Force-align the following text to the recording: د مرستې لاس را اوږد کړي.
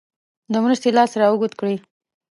د 0.51 0.53
مرستې 0.63 0.89
لاس 0.97 1.11
را 1.19 1.25
اوږد 1.29 1.53
کړي. 1.59 1.75